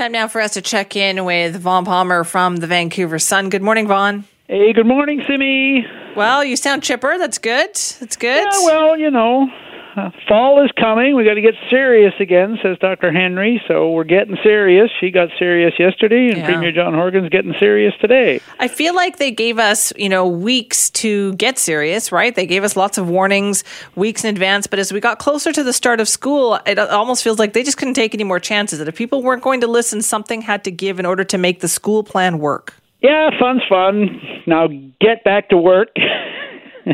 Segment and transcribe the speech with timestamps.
[0.00, 3.50] Time now for us to check in with Vaughn Palmer from the Vancouver Sun.
[3.50, 4.24] Good morning, Vaughn.
[4.48, 5.84] Hey, good morning, Simi.
[6.16, 7.18] Well, you sound chipper.
[7.18, 7.68] That's good.
[7.74, 8.48] That's good.
[8.50, 9.46] Yeah, well, you know,
[9.96, 11.16] uh, fall is coming.
[11.16, 13.12] We got to get serious again, says Dr.
[13.12, 13.62] Henry.
[13.66, 14.90] So we're getting serious.
[15.00, 16.46] She got serious yesterday, and Yeah.
[16.46, 18.40] Premier John Horgan's getting serious today.
[18.58, 22.34] I feel like they gave us, you know, weeks to get serious, right?
[22.34, 23.64] They gave us lots of warnings
[23.96, 24.66] weeks in advance.
[24.66, 27.62] But as we got closer to the start of school, it almost feels like they
[27.62, 28.78] just couldn't take any more chances.
[28.78, 31.60] That if people weren't going to listen, something had to give in order to make
[31.60, 32.74] the school plan work.
[33.02, 34.20] Yeah, fun's fun.
[34.46, 34.68] Now
[35.00, 35.88] get back to work.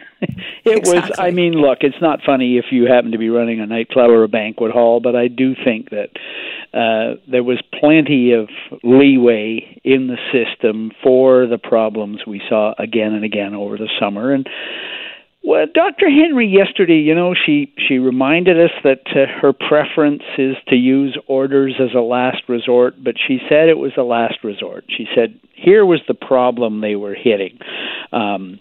[0.64, 3.66] it was, I mean, look, it's not funny if you happen to be running a
[3.66, 6.10] nightclub or a banquet hall, but I do think that
[6.74, 8.48] uh, there was plenty of
[8.82, 14.32] leeway in the system for the problems we saw again and again over the summer.
[14.32, 14.48] And
[15.44, 16.08] well, Dr.
[16.08, 21.18] Henry yesterday, you know, she she reminded us that uh, her preference is to use
[21.26, 24.84] orders as a last resort, but she said it was a last resort.
[24.88, 27.58] She said here was the problem they were hitting.
[28.12, 28.60] Um,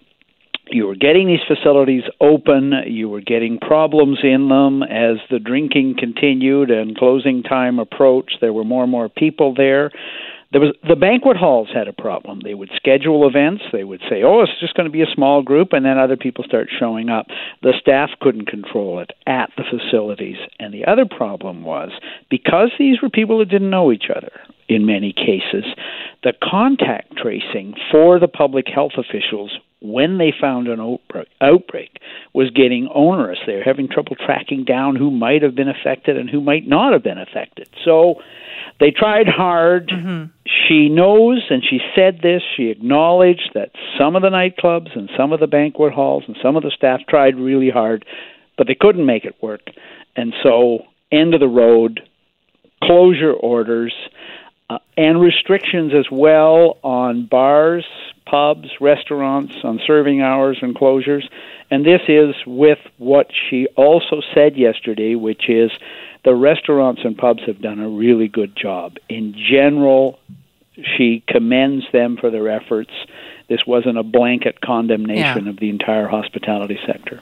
[0.72, 5.95] you were getting these facilities open, you were getting problems in them as the drinking
[5.97, 8.38] continued and closing time approached.
[8.41, 9.92] There were more and more people there.
[10.52, 12.42] There was the banquet halls had a problem.
[12.44, 13.64] They would schedule events.
[13.72, 16.17] They would say, "Oh, it's just going to be a small group," and then other
[16.17, 17.27] people start showing up.
[17.61, 20.36] The staff couldn't control it at the facilities.
[20.59, 21.92] And the other problem was
[22.30, 25.64] because these were people who didn't know each other in many cases,
[26.23, 32.00] the contact tracing for the public health officials when they found an outbreak, outbreak
[32.34, 33.40] was getting onerous.
[33.46, 36.94] They were having trouble tracking down who might have been affected and who might not
[36.94, 37.68] have been affected.
[37.84, 38.16] So
[38.80, 39.90] they tried hard.
[39.90, 40.32] Mm-hmm.
[40.68, 45.34] She knows, and she said this, she acknowledged that some of the nightclubs and some
[45.34, 48.06] of the banquet halls and some of the staff tried really hard,
[48.58, 49.62] but they couldn't make it work.
[50.16, 50.80] And so,
[51.12, 52.02] end of the road,
[52.84, 53.94] closure orders,
[54.72, 57.86] uh, and restrictions as well on bars,
[58.25, 61.23] pubs, restaurants, on serving hours and closures.
[61.69, 65.71] And this is with what she also said yesterday, which is
[66.23, 68.98] the restaurants and pubs have done a really good job.
[69.10, 70.20] In general,
[70.98, 72.92] she commends them for their efforts.
[73.49, 75.49] This wasn't a blanket condemnation Yeah.
[75.49, 77.21] of the entire hospitality sector.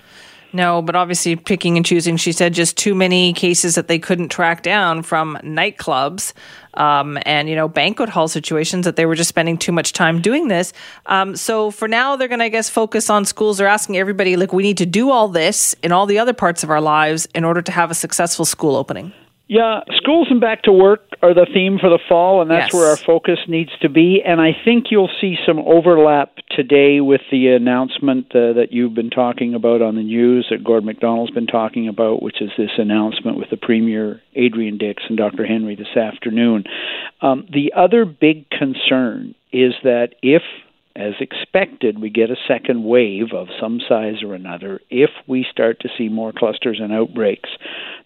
[0.51, 2.17] No, but obviously picking and choosing.
[2.17, 6.33] She said just too many cases that they couldn't track down from nightclubs
[6.73, 10.21] um, and you know banquet hall situations that they were just spending too much time
[10.21, 10.73] doing this.
[11.05, 13.59] Um, so for now, they're going to I guess focus on schools.
[13.59, 16.63] They're asking everybody like we need to do all this in all the other parts
[16.63, 19.13] of our lives in order to have a successful school opening.
[19.49, 22.73] Yeah, schools and back to work are the theme for the fall, and that's Yes.
[22.73, 24.21] where our focus needs to be.
[24.21, 29.09] And I think you'll see some overlap today with the announcement uh, that you've been
[29.09, 33.37] talking about on the news, that Gord McDonald's been talking about, which is this announcement
[33.37, 35.47] with the Premier, Adrian Dix, and Dr.
[35.47, 36.65] Henry this afternoon.
[37.21, 40.43] Um, the other big concern is that if
[40.95, 44.81] as expected, we get a second wave of some size or another.
[44.89, 47.49] If we start to see more clusters and outbreaks,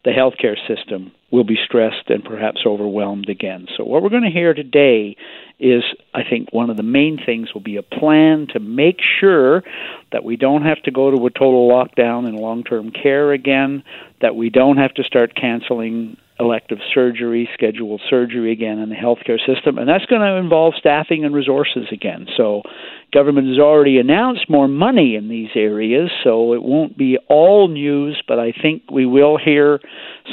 [0.06, 3.66] the healthcare system will be stressed and perhaps overwhelmed again.
[3.76, 5.18] So, what we're going to hear today
[5.60, 5.84] is,
[6.14, 9.64] I think, one of the main things will be a plan to make sure
[10.12, 13.84] that we don't have to go to a total lockdown in long term care again,
[14.22, 19.40] that we don't have to start canceling elective surgery, scheduled surgery again in the healthcare
[19.44, 22.28] system, and that's going to involve staffing and resources again.
[22.38, 22.62] So,
[23.14, 28.22] government has already announced more money in these areas, so it won't be all news,
[28.28, 29.80] but I think we will hear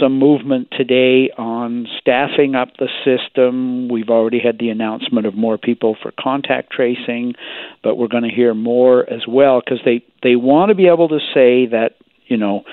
[0.00, 3.88] some movement today on staffing up the system.
[3.88, 7.34] We've already had the announcement of more people for contact tracing,
[7.82, 11.08] but we're going to hear more as well because they they want to be able
[11.08, 12.64] to say that, you know,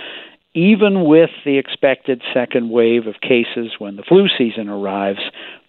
[0.53, 5.19] even with the expected second wave of cases when the flu season arrives,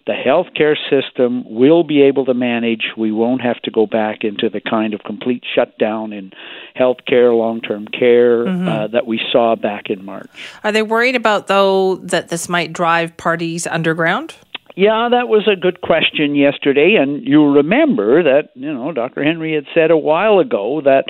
[0.09, 2.93] the healthcare system will be able to manage.
[2.97, 6.31] We won't have to go back into the kind of complete shutdown in
[6.75, 10.27] healthcare, long term care uh, that we saw back in March.
[10.63, 14.33] Are they worried about though that this might drive parties underground?
[14.75, 19.23] Yeah, that was a good question yesterday, and you remember that you know Dr.
[19.23, 21.05] Henry had said a while ago that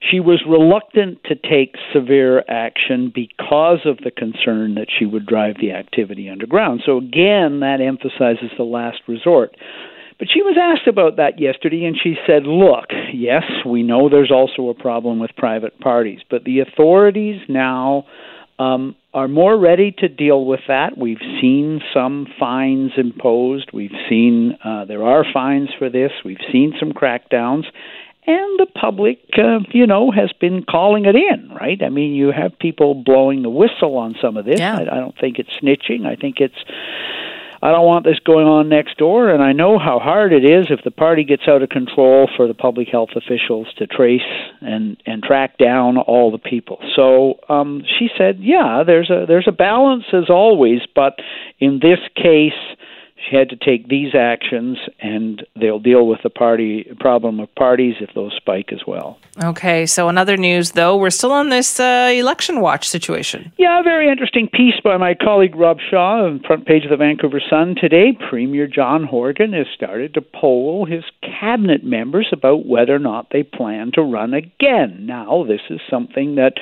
[0.00, 5.56] she was reluctant to take severe action because of the concern that she would drive
[5.60, 6.82] the activity underground.
[6.84, 9.56] So again, that emphasizes the last resort.
[10.18, 14.32] But she was asked about that yesterday, and she said, Look, yes, we know there's
[14.32, 18.04] also a problem with private parties, but the authorities now
[18.58, 20.98] um, are more ready to deal with that.
[20.98, 23.70] We've seen some fines imposed.
[23.72, 26.10] We've seen uh, there are fines for this.
[26.24, 27.64] We've seen some crackdowns.
[28.28, 31.82] And the public, uh, you know, has been calling it in, right?
[31.82, 34.60] I mean, you have people blowing the whistle on some of this.
[34.60, 34.76] Yeah.
[34.76, 36.06] I, I don't think it's snitching.
[36.06, 36.62] I think it's
[37.60, 40.66] I don't want this going on next door, and I know how hard it is
[40.70, 44.20] if the party gets out of control for the public health officials to trace
[44.60, 46.78] and and track down all the people.
[46.94, 51.14] So um, she said, yeah, there's a there's a balance as always, but
[51.58, 52.52] in this case
[53.30, 58.10] had to take these actions, and they'll deal with the party problem of parties if
[58.14, 59.18] those spike as well.
[59.42, 63.52] Okay, so in other news, though, we're still on this uh, election watch situation.
[63.58, 66.90] Yeah, a very interesting piece by my colleague Rob Shaw on the front page of
[66.90, 68.16] the Vancouver Sun today.
[68.28, 73.42] Premier John Horgan has started to poll his cabinet members about whether or not they
[73.42, 75.06] plan to run again.
[75.06, 76.54] Now, this is something that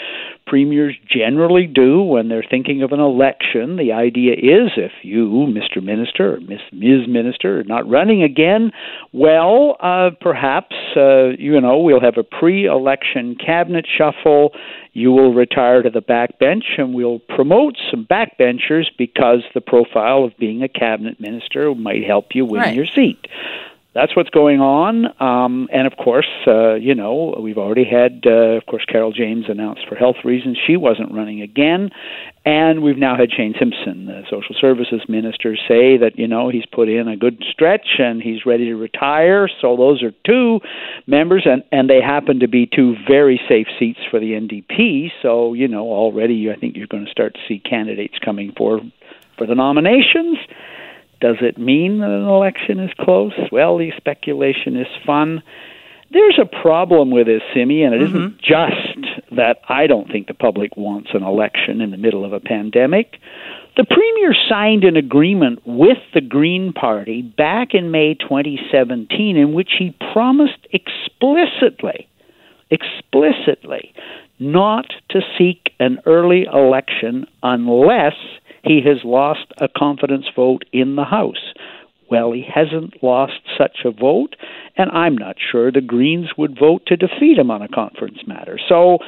[0.46, 3.76] premiers generally do when they're thinking of an election.
[3.76, 5.82] The idea is if you, Mr.
[5.82, 6.40] Minister or
[6.72, 7.08] Ms.
[7.08, 8.72] Minister, not running again,
[9.12, 14.52] well, uh, perhaps, uh, you know, we'll have a pre election cabinet shuffle.
[14.92, 20.36] You will retire to the backbench and we'll promote some backbenchers because the profile of
[20.38, 22.74] being a cabinet minister might help you win right.
[22.74, 23.26] your seat
[23.96, 25.06] that's what's going on.
[25.22, 29.46] Um, and of course, uh, you know, we've already had, uh, of course, Carole James
[29.48, 31.88] announced for health reasons she wasn't running again.
[32.44, 36.66] And we've now had Shane Simpson, the social services minister, say that, you know, he's
[36.70, 39.48] put in a good stretch and he's ready to retire.
[39.62, 40.60] So those are two
[41.06, 45.10] members, and, and they happen to be two very safe seats for the NDP.
[45.22, 48.80] So, you know, already I think you're going to start to see candidates coming for,
[49.38, 50.36] for the nominations.
[51.20, 53.32] Does it mean that an election is close?
[53.50, 55.42] Well, the speculation is fun.
[56.10, 58.18] There's a problem with this, Simi, and it mm-hmm.
[58.18, 62.32] not just that I don't think the public wants an election in the middle of
[62.32, 63.16] a pandemic.
[63.76, 69.72] The Premier signed an agreement with the Green Party back in May 2017 in which
[69.78, 72.08] he promised explicitly,
[72.70, 73.92] explicitly,
[74.38, 78.14] not to seek an early election unless
[78.66, 81.52] he has lost a confidence vote in the House.
[82.10, 84.36] Well, he hasn't lost such a vote,
[84.76, 88.58] and I'm not sure the Greens would vote to defeat him on a conference matter.
[88.68, 88.98] So,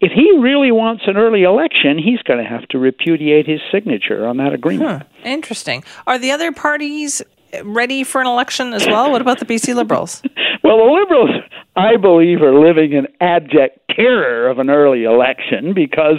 [0.00, 4.26] if he really wants an early election, he's going to have to repudiate his signature
[4.26, 5.02] on that agreement.
[5.02, 5.28] Huh.
[5.28, 5.82] Interesting.
[6.06, 7.20] Are the other parties
[7.64, 9.10] ready for an election as well?
[9.10, 10.22] What about the BC Liberals?
[10.62, 11.30] well, the Liberals,
[11.74, 16.18] I believe, are living in abject terror of an early election because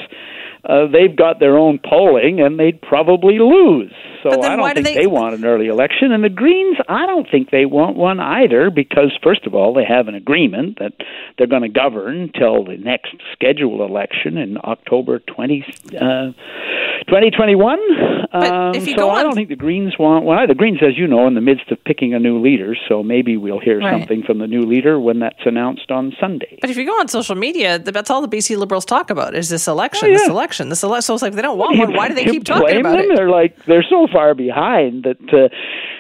[0.66, 3.94] uh, they've got their own polling and they'd probably lose.
[4.24, 4.96] So I don't think do they...
[4.96, 6.12] they want an early election.
[6.12, 9.86] And the Greens, I don't think they want one either because, first of all, they
[9.86, 10.94] have an agreement that
[11.38, 15.66] they're going to govern till the next scheduled election in October 20,
[16.00, 16.32] uh,
[17.08, 17.80] 2021.
[18.32, 20.48] Um, so I don't think the Greens want one.
[20.48, 23.38] The Greens, as you know, in the midst of picking a new leader, so maybe
[23.38, 24.00] we'll hear right.
[24.00, 26.60] something from the new leader when that's announced on Sunday.
[26.62, 29.50] But if you go on social media, that's all the BC Liberals talk about is
[29.50, 30.18] this election, oh, yeah.
[30.18, 31.02] this election, this election.
[31.02, 31.94] So it's like they don't want one.
[31.94, 33.12] Why do they keep talking about them?
[33.12, 33.16] it?
[33.16, 35.34] They're like they're so far behind that.
[35.34, 35.50] Uh,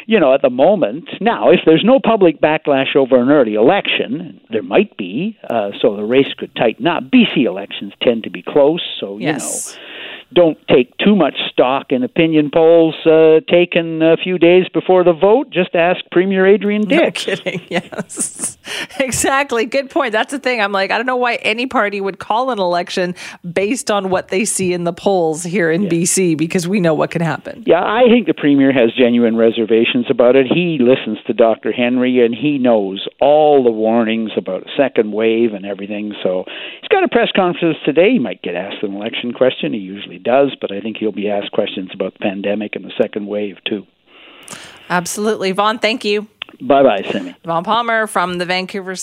[0.06, 4.42] you know, at the moment, now, if there's no public backlash over an early election,
[4.50, 7.04] there might be, uh, so the race could tighten up.
[7.04, 9.68] BC elections tend to be close, so, yes.
[9.68, 9.86] you know
[10.34, 15.14] don't take too much stock in opinion polls uh, taken a few days before the
[15.14, 15.50] vote.
[15.50, 17.28] Just ask Premier Adrian Dix.
[17.28, 17.62] No kidding.
[17.70, 18.58] Yes,
[19.00, 19.66] exactly.
[19.66, 20.12] Good point.
[20.12, 20.62] That's the thing.
[20.62, 23.16] I'm like, I don't know why any party would call an election
[23.52, 25.90] based on what they see in the polls here in yeah.
[25.90, 27.64] BC because we know what can happen.
[27.66, 30.48] Yeah, I think the Premier has genuine reservations about it.
[30.48, 31.72] He listens to Dr.
[31.72, 36.14] Henry and he knows all the warnings about a second wave and everything.
[36.24, 36.46] So
[36.82, 38.12] he's got a press conference today.
[38.14, 39.74] He might get asked an election question.
[39.74, 42.94] He usually does, but I think he'll be asked questions about the pandemic and the
[43.02, 43.86] second wave too.
[44.90, 45.52] Absolutely.
[45.52, 46.28] Vaughn, thank you.
[46.62, 47.36] Bye bye, Simi.
[47.46, 48.96] Vaughn Palmer from the Vancouver